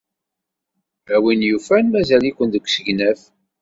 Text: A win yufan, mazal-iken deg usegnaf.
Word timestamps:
A 1.15 1.17
win 1.23 1.41
yufan, 1.49 1.85
mazal-iken 1.91 2.49
deg 2.53 2.65
usegnaf. 2.67 3.21